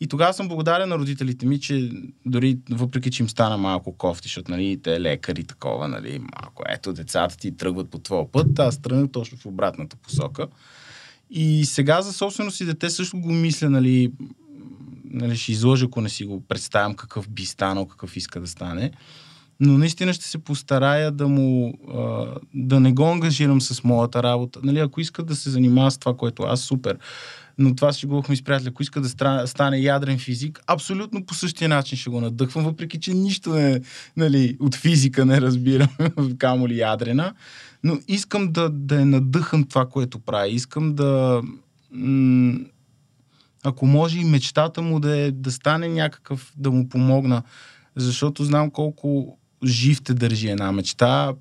[0.00, 1.90] И тогава съм благодарен на родителите ми, че
[2.26, 6.92] дори въпреки, че им стана малко кофти, защото нали, те лекари такова, нали, малко ето
[6.92, 10.46] децата ти тръгват по твоя път, аз тръгнах точно в обратната посока.
[11.30, 14.12] И сега за собствено си дете също го мисля, нали,
[15.04, 18.92] нали, ще изложа, ако не си го представям какъв би станал, какъв иска да стане.
[19.60, 21.74] но наистина ще се постарая да му
[22.54, 24.60] да не го ангажирам с моята работа.
[24.62, 26.98] Нали, ако иска да се занимава с това, което аз, супер.
[27.58, 28.68] Но това си говорихме с приятели.
[28.68, 29.08] Ако иска да
[29.46, 33.80] стане ядрен физик, абсолютно по същия начин ще го надъхвам, въпреки че нищо не,
[34.16, 35.88] нали, от физика не разбирам,
[36.38, 37.34] камо ли ядрена.
[37.84, 40.50] Но искам да, да е надъхан това, което прави.
[40.50, 41.42] Искам да...
[41.90, 42.58] М-
[43.64, 47.42] ако може и мечтата му да, е, да стане някакъв, да му помогна.
[47.96, 51.34] Защото знам колко жив те държи една мечта.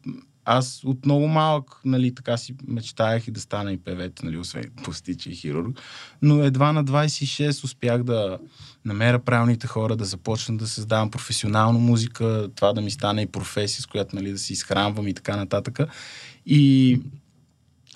[0.46, 4.64] Аз от много малък, нали, така си мечтаях и да стана и певец, нали, освен
[4.84, 5.80] пластичен хирург.
[6.22, 8.40] Но едва на 26 успях да
[8.86, 13.82] намеря правилните хора, да започна да създавам професионална музика, това да ми стане и професия,
[13.82, 15.80] с която нали, да си изхранвам и така нататък.
[16.46, 17.02] И,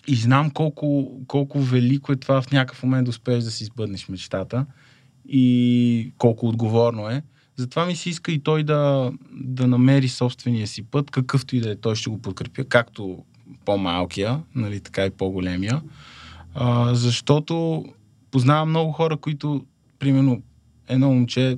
[0.08, 4.10] и знам колко, колко велико е това в някакъв момент да успееш да си избъднеш
[4.10, 4.66] мечтата
[5.28, 7.24] и колко отговорно е.
[7.60, 11.72] Затова ми се иска и той да, да намери собствения си път, какъвто и да
[11.72, 13.24] е, той ще го подкрепя, както
[13.66, 15.82] по-малкия, нали, така и по-големия.
[16.54, 17.86] А, защото
[18.32, 19.66] познавам много хора, които,
[20.00, 20.42] примерно,
[20.88, 21.58] едно момче,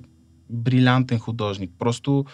[0.49, 1.71] брилянтен художник.
[1.79, 2.25] Просто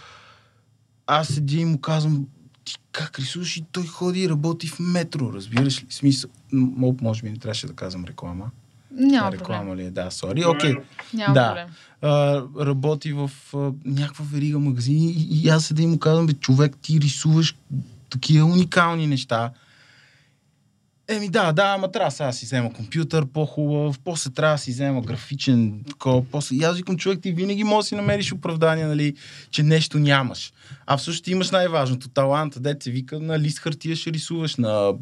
[1.07, 2.27] аз седи и му казвам,
[2.63, 5.87] ти как рисуваш и той ходи и работи в метро, разбираш ли?
[5.89, 6.29] Смисъл,
[7.01, 8.51] може би не трябваше да казвам реклама.
[8.91, 9.77] Няма реклама проблем.
[9.77, 9.91] ли е?
[9.91, 10.45] Да, сори.
[10.45, 10.73] Окей.
[10.73, 10.81] Okay.
[11.13, 11.47] Няма да.
[11.47, 11.67] проблем.
[12.01, 16.33] А, работи в а, някаква верига магазини и, и аз седа и му казвам, бе,
[16.33, 17.55] човек, ти рисуваш
[18.09, 19.51] такива уникални неща.
[21.09, 24.71] Еми да, да, ама трябва сега да си взема компютър по-хубав, после трябва да си
[24.71, 26.55] взема графичен такова, после...
[26.55, 29.13] И аз викам, човек, ти винаги можеш да си намериш оправдание, нали,
[29.51, 30.53] че нещо нямаш.
[30.85, 34.93] А всъщност имаш най-важното, таланта, дете вика, на лист хартия ще рисуваш, на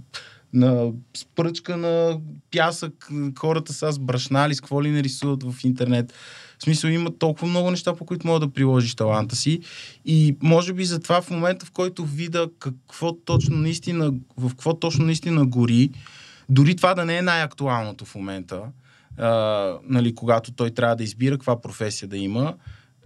[0.56, 2.20] на спръчка на
[2.52, 6.14] пясък, хората са с брашнали, с какво ли не рисуват в интернет.
[6.60, 9.60] В смисъл има толкова много неща, по които мога да приложиш таланта си.
[10.06, 15.06] И може би затова в момента, в който вида какво точно наистина, в какво точно
[15.06, 15.90] наистина гори,
[16.50, 18.62] дори това да не е най-актуалното в момента,
[19.18, 19.30] а,
[19.84, 22.54] нали, когато той трябва да избира каква професия да има,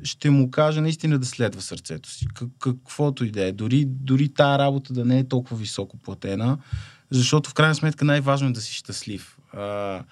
[0.04, 2.28] ще му кажа наистина да следва сърцето си.
[2.34, 3.52] Как, каквото и да е.
[3.52, 6.58] Дори, дори тая работа да не е толкова високо платена,
[7.12, 9.38] защото в крайна сметка най-важно е да си щастлив.
[9.54, 10.04] А,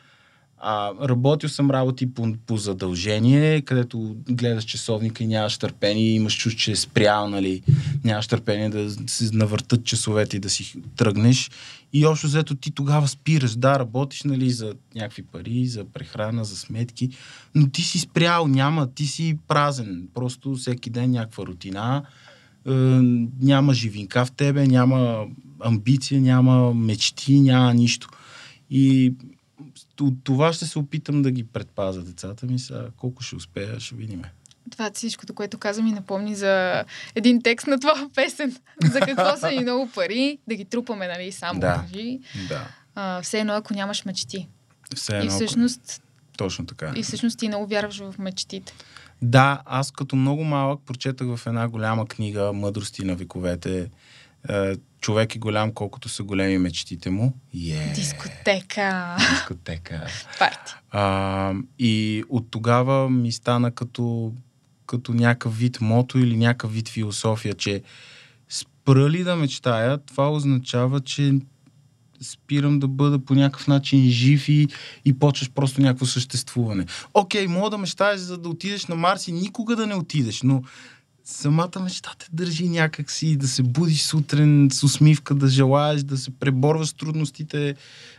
[0.59, 6.59] а, работил съм работи по, по задължение, където гледаш часовника и нямаш търпение, имаш чувство,
[6.59, 7.61] че е спрял, нали,
[8.03, 11.51] нямаш търпение да се навъртат часовете и да си тръгнеш.
[11.93, 16.57] И общо взето ти тогава спираш, да, работиш, нали, за някакви пари, за прехрана, за
[16.57, 17.09] сметки,
[17.55, 20.07] но ти си спрял, няма, ти си празен.
[20.13, 22.03] Просто всеки ден някаква рутина,
[22.67, 22.71] е,
[23.41, 25.25] няма живинка в тебе, няма
[25.59, 28.09] амбиция, няма мечти, няма нищо.
[28.69, 29.13] И
[30.01, 32.59] от това ще се опитам да ги предпазя децата ми.
[32.59, 34.21] Сега колко ще успея, ще видим.
[34.71, 36.83] Това всичкото, което каза ми напомни за
[37.15, 38.55] един текст на това песен.
[38.83, 41.73] за какво са ни много пари, да ги трупаме, нали, само Да.
[41.83, 42.19] кажи.
[42.49, 42.67] Да.
[42.95, 44.47] А, все едно, ако нямаш мечти.
[44.95, 45.31] Все И едно.
[45.31, 46.01] всъщност,
[46.37, 46.93] Точно така.
[46.95, 48.73] и всъщност ти много вярваш в мечтите.
[49.21, 53.89] Да, аз като много малък прочетах в една голяма книга Мъдрости на вековете.
[54.49, 57.33] е, Човек е голям, колкото са големи мечтите му.
[57.55, 57.95] Yeah.
[57.95, 59.15] Дискотека.
[59.29, 60.07] Дискотека.
[60.39, 60.73] Парти.
[60.91, 64.33] А, и от тогава ми стана като,
[64.85, 67.81] като някакъв вид мото или някакъв вид философия, че
[68.49, 71.33] спра ли да мечтая, това означава, че
[72.21, 74.67] спирам да бъда по някакъв начин жив и,
[75.05, 76.85] и почваш просто някакво съществуване.
[77.13, 80.61] Окей, мога да мечтаеш за да отидеш на Марс и никога да не отидеш, но
[81.23, 86.31] самата мечта те държи някакси, да се будиш сутрин с усмивка, да желаеш, да се
[86.31, 87.75] преборваш с трудностите,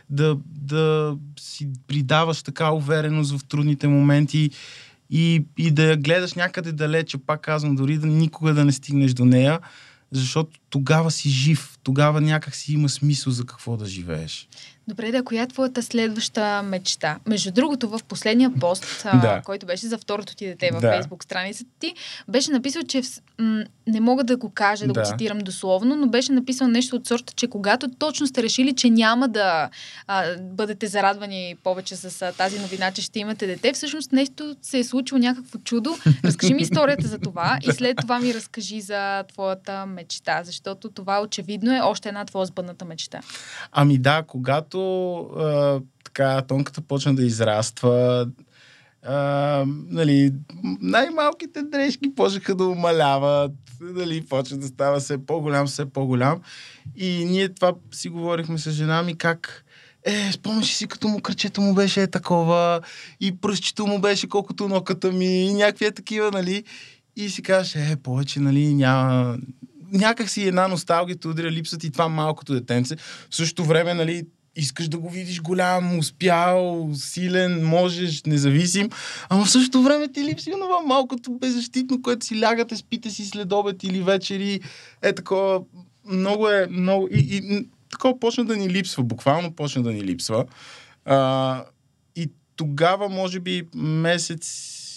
[0.09, 4.49] да, да си придаваш така увереност в трудните моменти
[5.09, 9.13] и, и да я гледаш някъде далече, пак казвам, дори да никога да не стигнеш
[9.13, 9.59] до нея,
[10.11, 14.47] защото тогава си жив, тогава някак си има смисъл за какво да живееш.
[14.87, 17.19] Добре, да, коя е твоята следваща мечта?
[17.27, 19.41] Между другото, в последния пост, Да.
[19.45, 20.91] който беше за второто ти дете във Да.
[20.91, 21.93] Фейсбук страницата ти,
[22.27, 25.01] беше написал, че вс- м- не мога да го кажа, да, Да.
[25.01, 28.89] го цитирам дословно, но беше написал нещо от сорта, че когато точно сте решили, че
[28.89, 29.69] няма да
[30.07, 34.79] а, бъдете зарадвани повече с а, тази новина, че ще имате дете, всъщност нещо се
[34.79, 35.97] е случило някакво чудо.
[36.23, 41.21] Разкажи ми историята за това и след това ми разкажи за твоята мечта, защото това
[41.21, 43.19] очевидно е още една твоя сбъдната мечта.
[43.71, 44.79] Ами да, когато
[45.19, 48.27] а, така тонката почна да израства,
[49.89, 50.33] нали,
[50.81, 56.41] най-малките дрежки почнаха да умаляват, нали, почна да става все по-голям, все по-голям.
[56.95, 59.65] И ние това си говорихме с жена ми как
[60.03, 62.81] е, спомняш си, като му кръчето му беше е такова
[63.19, 66.63] и пръстчето му беше колкото ноката ми и някакви е такива, нали.
[67.15, 69.37] И си казваш, е, повече, нали, няма...
[69.91, 72.95] някак си една носталгия удря липсът и това малкото детенце.
[73.29, 74.23] В същото време, нали,
[74.59, 78.89] искаш да го видиш голям, успял, силен, можеш, независим,
[79.29, 83.51] ама в същото време ти липси това малкото беззащитно, което си лягате, спите си след
[83.51, 84.59] обед или вечери.
[85.01, 85.61] Е такова,
[86.09, 87.07] много е, много...
[87.11, 90.45] И, и такова почна да ни липсва, буквално почна да ни липсва.
[91.05, 91.63] А,
[92.15, 94.45] и тогава, може би, месец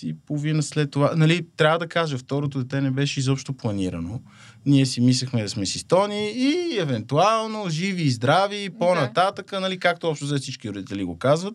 [0.03, 1.13] и половина след това.
[1.17, 4.21] Нали, трябва да кажа, второто дете не беше изобщо планирано.
[4.67, 9.61] Ние си мислехме да сме си стони и евентуално живи и здрави, по-нататък, да.
[9.61, 11.55] нали, както общо за всички родители го казват.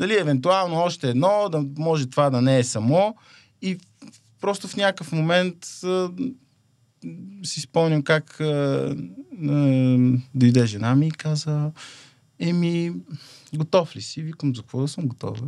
[0.00, 3.16] Нали, евентуално още едно, да може това да не е само.
[3.62, 3.78] И
[4.40, 6.10] просто в някакъв момент а,
[7.44, 9.98] си спомням как а, а,
[10.34, 11.70] дойде жена ми и каза,
[12.38, 12.92] еми,
[13.54, 14.22] готов ли си?
[14.22, 15.46] Викам, за какво да съм готова?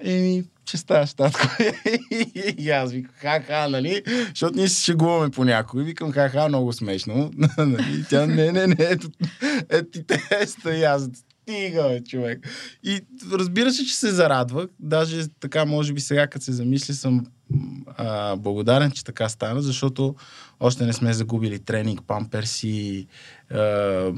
[0.00, 1.46] Еми, че ставаш, татко.
[2.58, 4.02] и аз викам, ха-ха, нали?
[4.28, 5.84] Защото ние се шегуваме по някой.
[5.84, 7.30] Викам, ха-ха, много смешно.
[7.58, 8.04] нали?
[8.10, 9.08] Тя, не, не, не, ето,
[9.68, 11.08] ето ти теста и аз
[11.44, 12.48] стига, бе, човек.
[12.82, 13.00] И
[13.32, 14.66] разбира се, че се зарадвах.
[14.80, 17.26] Даже така, може би сега, като се замисли, съм
[17.96, 20.14] а, благодарен, че така стана, защото
[20.60, 23.06] още не сме загубили тренинг, памперси,
[23.50, 24.12] а,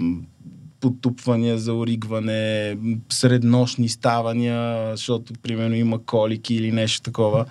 [0.92, 2.77] потупвания за оригване,
[3.09, 7.46] среднощни ставания, защото, примерно, има колики или нещо такова.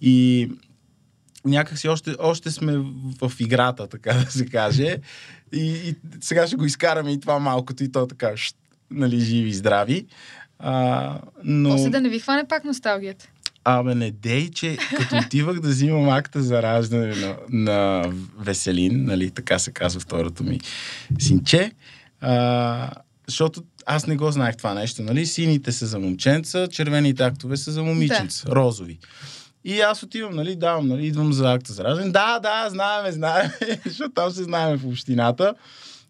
[0.00, 0.48] И
[1.44, 2.76] някакси още, още сме
[3.22, 4.96] в, играта, така да се каже.
[5.52, 8.56] И, и сега ще го изкараме и това малкото, и то така, шт,
[8.90, 10.06] нали, живи и здрави.
[10.58, 11.70] А, но...
[11.70, 13.28] После да не ви хване пак носталгията.
[13.64, 18.04] Абе, не дей, че като отивах да взимам акта за раждане на, на
[18.38, 20.60] Веселин, нали, така се казва второто ми
[21.18, 21.72] синче,
[22.20, 22.90] а,
[23.26, 25.26] защото аз не го знаех това нещо, нали?
[25.26, 28.54] Сините са за момченца, червените актове са за момиченца, да.
[28.54, 28.98] розови.
[29.64, 32.10] И аз отивам, нали, давам, нали, идвам за акта за раждане.
[32.10, 33.54] Да, да, знаеме, знаеме,
[33.86, 35.54] защото там се знаеме в общината.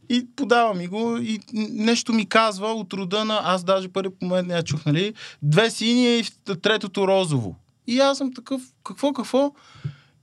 [0.08, 1.40] И подавам ми го и
[1.70, 5.70] нещо ми казва от рода на, аз даже първи момент не я чух, нали, две
[5.70, 6.24] сини и
[6.62, 7.56] третото розово.
[7.86, 9.52] И аз съм такъв, какво, какво?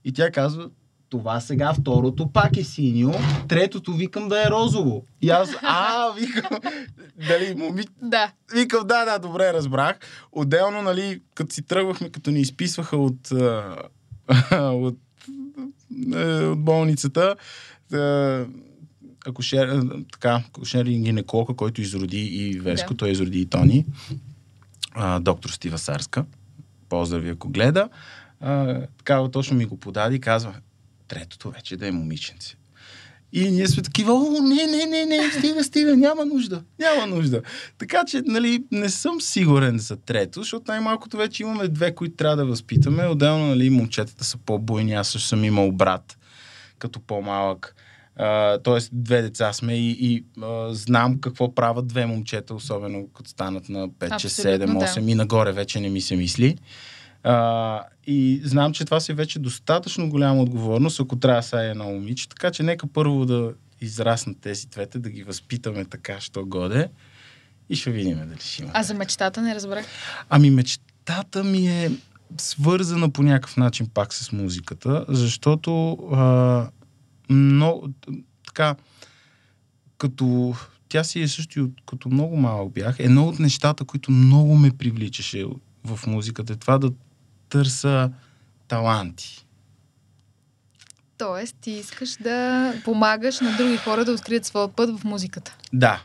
[0.06, 0.70] И тя казва,
[1.14, 3.14] това сега второто пак е синьо,
[3.48, 5.06] третото викам да е розово.
[5.22, 6.60] И аз, а, викам,
[7.28, 7.84] дали, моми...
[8.02, 8.32] Да.
[8.54, 10.00] Викам, да, да, добре, разбрах.
[10.32, 13.32] Отделно, нали, като си тръгвахме, като ни изписваха от,
[14.52, 14.98] от,
[16.12, 17.36] от болницата,
[19.26, 22.98] акушер, така, акушер и гинеколога, който изроди и Веско, да.
[22.98, 23.86] той изроди и Тони,
[24.92, 26.26] а, доктор Стива Сарска,
[26.90, 27.90] поздрави ако гледа,
[28.40, 30.54] а, така точно ми го подади казва,
[31.14, 32.56] третото вече да е момиченце.
[33.36, 37.42] И ние сме такива, о, не, не, не, не, стига, стига, няма нужда, няма нужда.
[37.78, 42.38] Така че, нали, не съм сигурен за трето, защото най-малкото вече имаме две, които трябва
[42.38, 43.08] да възпитаме.
[43.08, 46.18] Отделно, нали, момчетата са по-бойни, аз също съм имал брат,
[46.80, 47.76] като по-малък.
[48.64, 53.70] тоест, две деца сме и, и а, знам какво правят две момчета, особено като станат
[53.70, 55.12] на 5, 6, 7, 8 да.
[55.12, 56.58] и нагоре вече не ми се мисли.
[57.24, 61.84] А, и знам, че това си вече достатъчно голяма отговорност, ако трябва да са едно
[61.84, 62.30] момиче.
[62.30, 66.90] Така че нека първо да израснат тези двете, да ги възпитаме така, що годе.
[67.70, 68.72] И ще видим дали ще има.
[68.74, 69.86] А за мечтата не разбрах?
[70.30, 71.92] Ами мечтата ми е
[72.38, 76.70] свързана по някакъв начин пак с музиката, защото а,
[77.30, 77.90] много,
[78.48, 78.76] така,
[79.98, 80.56] като
[80.90, 82.96] тя си е също като много малък бях.
[83.00, 85.46] Едно от нещата, които много ме привличаше
[85.84, 86.92] в музиката е това да
[87.54, 88.12] търса
[88.68, 89.46] таланти.
[91.18, 95.58] Тоест, ти искаш да помагаш на други хора да открият своя път в музиката.
[95.74, 96.04] Да.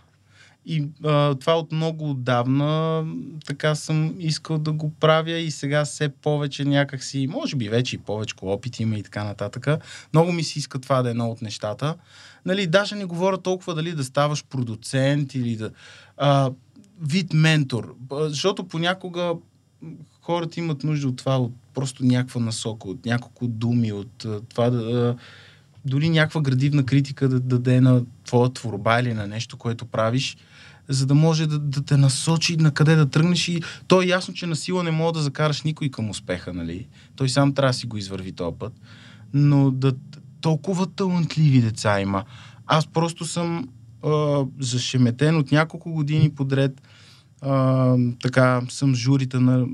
[0.66, 3.04] И а, това от много отдавна
[3.46, 7.98] така съм искал да го правя и сега все повече някакси, може би вече и
[7.98, 9.66] повече опит има и така нататък.
[10.12, 11.94] Много ми се иска това да е едно от нещата.
[12.46, 15.70] Нали, даже не говоря толкова дали да ставаш продуцент или да...
[16.16, 16.50] А,
[17.00, 17.94] вид ментор.
[18.10, 19.34] Защото понякога
[20.28, 25.16] хората имат нужда от това, от просто някаква насока, от няколко думи, от това да
[25.84, 30.36] дори някаква градивна критика да даде на твоя творба или на нещо, което правиш,
[30.88, 34.34] за да може да, да те насочи на къде да тръгнеш и то е ясно,
[34.34, 36.86] че на сила не мога да закараш никой към успеха, нали?
[37.16, 38.72] Той сам трябва да си го извърви този път.
[39.34, 39.92] Но да
[40.40, 42.24] толкова талантливи деца има.
[42.66, 43.68] Аз просто съм
[44.04, 46.82] а, зашеметен от няколко години подред.
[47.40, 49.66] А, така съм журите на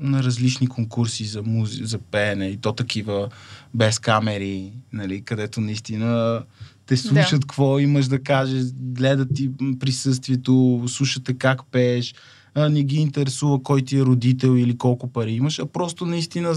[0.00, 1.84] на различни конкурси за, музи...
[1.84, 3.28] за пеене и то такива
[3.74, 6.42] без камери, нали, където наистина
[6.86, 7.46] те слушат да.
[7.46, 9.50] какво имаш да кажеш, гледат ти
[9.80, 12.14] присъствието, слушате как пееш,
[12.54, 16.54] а, не ги интересува кой ти е родител или колко пари имаш, а просто наистина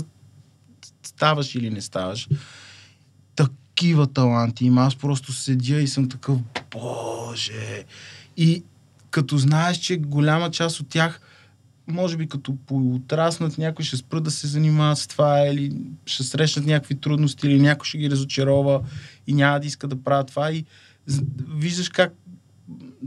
[1.03, 2.29] ставаш или не ставаш.
[3.35, 4.81] такива таланти има.
[4.81, 6.37] Аз просто седя и съм такъв,
[6.71, 7.85] боже.
[8.37, 8.63] И
[9.09, 11.21] като знаеш, че голяма част от тях,
[11.91, 16.65] може би като поотраснат, някой ще спрат да се занимават с това или ще срещнат
[16.65, 18.81] някакви трудности или някой ще ги разочарова
[19.27, 20.65] и няма да иска да правят това и
[21.55, 22.13] виждаш как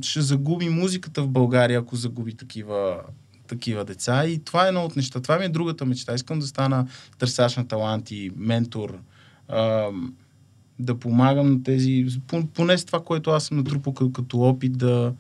[0.03, 3.01] ще загуби музиката в България, ако загуби такива,
[3.47, 4.27] такива деца.
[4.27, 5.21] И това е едно от неща.
[5.21, 6.15] Това ми е другата мечта.
[6.15, 6.87] Искам да стана
[7.19, 8.99] търсач на таланти, ментор,
[10.79, 12.07] да помагам на тези,
[12.55, 15.15] поне с това, което аз съм натрупал като опит, да,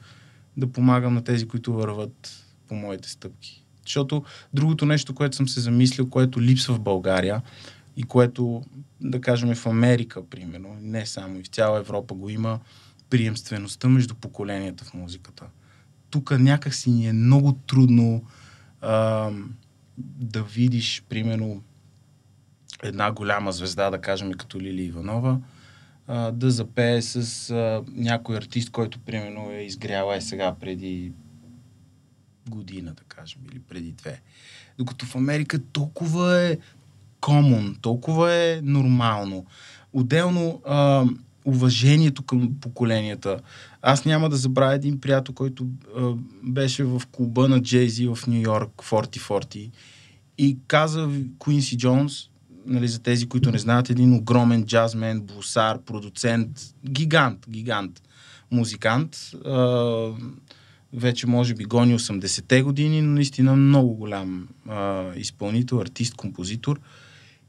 [0.56, 3.64] да помагам на тези, които върват по моите стъпки.
[3.84, 7.42] Защото другото нещо, което съм се замислил, което липсва в България
[7.96, 8.62] и което,
[9.00, 12.60] да кажем, в Америка, примерно, не само и в цяла Европа го има,
[13.10, 15.44] приемствеността между поколенията в музиката.
[16.10, 18.24] Тук някак си ни е много трудно
[18.80, 19.30] а,
[19.98, 21.62] да видиш, примерно,
[22.82, 25.40] една голяма звезда, да кажем, като Лили Иванова,
[26.06, 31.12] а, да запее с а, някой артист, който, примерно, е изгряла е сега преди
[32.48, 34.20] година, да кажем, или преди две.
[34.78, 36.58] Докато в Америка толкова е
[37.20, 39.46] комон, толкова е нормално.
[39.92, 41.04] Отделно, а,
[41.44, 43.40] уважението към поколенията.
[43.82, 45.66] Аз няма да забравя един приятел, който
[45.96, 49.70] а, беше в клуба на Джейзи в Нью Йорк, 4040,
[50.38, 52.28] и каза Куинси Джонс,
[52.66, 58.02] нали, за тези, които не знаят, един огромен джазмен, бусар, продуцент, гигант, гигант,
[58.50, 59.16] музикант.
[59.44, 60.10] А,
[60.94, 66.80] вече може би гони 80-те години, но наистина много голям а, изпълнител, артист, композитор.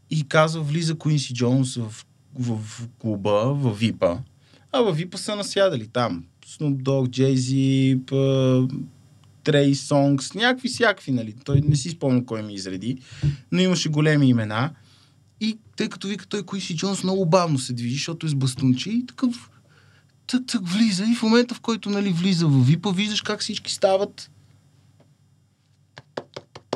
[0.10, 2.06] И казва, влиза Куинси Джонс в
[2.40, 2.60] в,
[3.00, 4.18] клуба, в Випа.
[4.72, 6.24] А в Випа са насядали там.
[6.48, 7.98] Snoop Dogg, Jay-Z,
[9.44, 11.34] Trey Songs, някакви всякакви, нали.
[11.46, 12.98] Той не си спомня кой ми изреди,
[13.52, 14.72] но имаше големи имена.
[15.42, 18.90] И тъй като вика той Куиси Джонс много бавно се движи, защото е с бастунчи
[18.90, 19.50] и такъв
[20.28, 24.32] тък, влиза и в момента, в който нали, влиза в Випа, виждаш как всички стават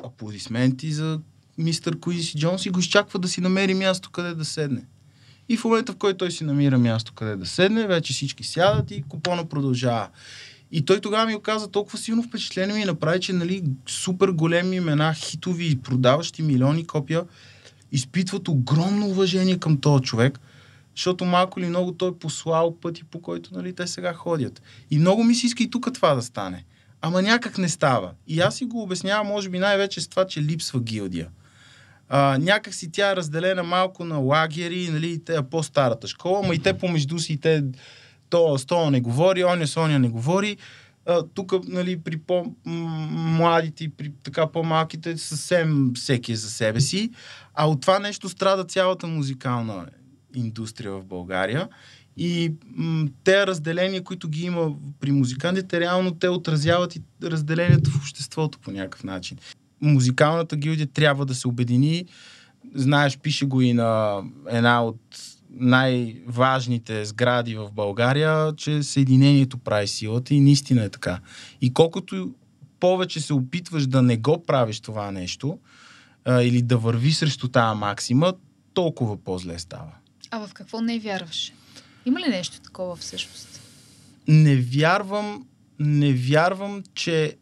[0.06, 1.20] аплодисменти за
[1.58, 4.82] мистер Куиси Джонс и го изчаква да си намери място къде да седне.
[5.50, 8.92] И в момента, в който той си намира място къде да седне, вече всички сядат
[8.92, 10.08] и купона продължава.
[10.72, 15.14] И той тогава ми оказа толкова силно впечатление ми направи, че нали, супер големи имена,
[15.14, 17.24] хитови, продаващи милиони копия,
[17.92, 20.40] изпитват огромно уважение към този човек,
[20.96, 24.62] защото малко ли много той е послал пъти, по който нали, те сега ходят.
[24.92, 26.66] И много ми се иска и тук това да стане.
[27.02, 28.12] Ама някак не става.
[28.28, 31.28] И аз си го обяснявам, може би най-вече с това, че липсва гилдия
[32.10, 36.54] а, някак си тя е разделена малко на лагери, нали, те е по-старата школа, но
[36.54, 37.64] и те помежду си, те
[38.30, 40.58] то с това не говори, оня с оня не говори.
[41.34, 47.12] тук, нали, при по-младите и при така по-малките съвсем всеки е за себе си.
[47.54, 49.86] А от това нещо страда цялата музикална
[50.36, 51.68] индустрия в България.
[52.18, 57.96] И м- те разделения, които ги има при музикантите, реално те отразяват и разделението в
[57.96, 59.38] обществото по някакъв начин
[59.82, 62.06] музикалната гилдия трябва да се обедини.
[62.76, 65.00] Знаеш, пише го и на една от
[65.52, 71.20] най-важните сгради в България, че Съединението прави силата и наистина е така.
[71.62, 72.34] И колкото
[72.80, 75.60] повече се опитваш да не го правиш това нещо
[76.26, 78.34] а, или да върви срещу тази максима,
[78.74, 79.92] толкова по-зле става.
[80.32, 81.54] А в какво не вярваш?
[82.06, 83.62] Има ли нещо такова всъщност?
[84.28, 85.48] Не вярвам,
[85.80, 87.38] не вярвам, че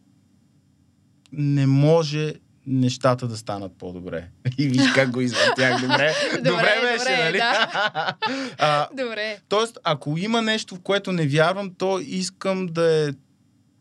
[1.32, 2.34] не може
[2.68, 4.28] нещата да станат по-добре.
[4.58, 5.82] И виж как го извъртях.
[5.82, 7.38] Добре, добре, добре беше, нали?
[7.38, 8.14] Да.
[8.58, 9.40] а, добре.
[9.50, 13.14] Тоест, ако има нещо, в което не вярвам, то искам да е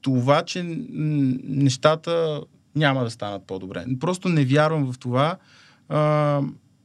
[0.00, 2.40] това, че нещата
[2.74, 3.84] няма да станат по-добре.
[4.00, 5.36] Просто не вярвам в това.
[5.88, 6.40] А,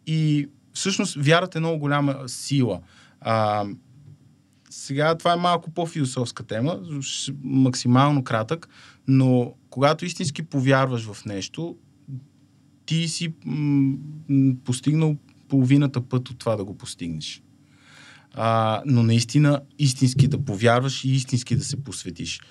[0.08, 2.80] и всъщност вярата е много голяма сила.
[3.22, 3.66] А,
[4.70, 6.80] сега това е малко по-философска тема,
[7.44, 8.70] максимално кратък,
[9.08, 11.78] но когато истински повярваш в нещо,
[12.86, 13.98] ти си м-
[14.66, 15.18] постигнал
[15.50, 17.44] половината път от това да го постигнеш.
[18.34, 22.42] А, но наистина истински да повярваш и истински да се посветиш.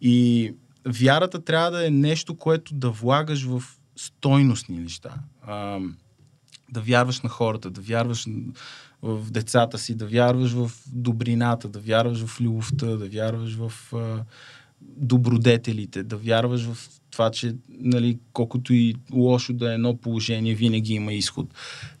[0.00, 0.52] И
[0.86, 3.62] вярата трябва да е нещо, което да влагаш в
[3.96, 5.14] стойностни неща.
[5.42, 5.80] А,
[6.72, 8.26] да вярваш на хората, да вярваш
[9.02, 14.24] в децата си, да вярваш в добрината, да вярваш в любовта, да вярваш в а,
[14.80, 20.94] добродетелите, да вярваш в това, че нали, колкото и лошо да е едно положение, винаги
[20.94, 21.54] има изход.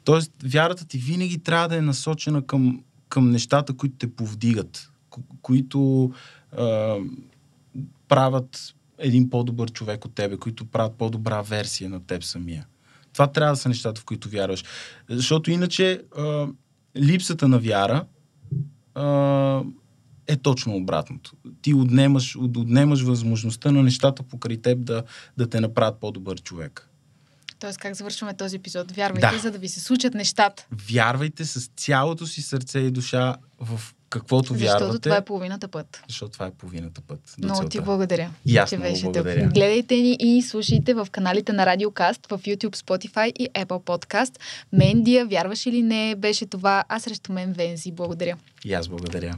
[0.04, 4.90] Тоест, вярата ти винаги трябва да е насочена към, към нещата, които те повдигат,
[5.42, 6.12] които
[6.56, 6.96] а,
[8.08, 12.66] правят един по-добър човек от тебе, които правят по-добра версия на теб самия.
[13.18, 14.64] Това трябва да са нещата, в които вярваш.
[15.10, 16.46] Защото иначе а,
[16.96, 18.04] липсата на вяра
[18.94, 19.62] а,
[20.26, 21.32] е точно обратното.
[21.62, 25.02] Ти отнемаш, отнемаш възможността на нещата покрай теб да,
[25.36, 26.88] да те направят по-добър човек.
[27.58, 28.92] Тоест, как завършваме този епизод?
[28.92, 29.38] Вярвайте, да.
[29.38, 30.66] за да ви се случат нещата.
[30.90, 33.80] Вярвайте с цялото си сърце и душа в
[34.10, 34.84] каквото Защото вярвате.
[34.84, 36.02] Защото това е половината път.
[36.08, 37.34] Защото това е половината път.
[37.42, 38.30] Много ти благодаря.
[38.46, 39.44] И аз много благодаря.
[39.44, 39.54] Тук.
[39.54, 44.38] Гледайте ни и слушайте в каналите на Радиокаст, в YouTube, Spotify и Apple Podcast.
[44.72, 46.84] Мендия, вярваш или не, беше това.
[46.88, 47.92] А срещу мен Вензи.
[47.92, 48.36] Благодаря.
[48.64, 49.34] И аз благодаря.